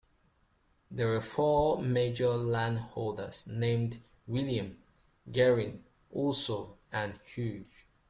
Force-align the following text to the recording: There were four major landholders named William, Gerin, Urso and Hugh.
There 0.89 1.09
were 1.11 1.21
four 1.21 1.79
major 1.79 2.29
landholders 2.29 3.45
named 3.45 3.99
William, 4.25 4.81
Gerin, 5.29 5.83
Urso 6.17 6.79
and 6.91 7.19
Hugh. 7.23 7.65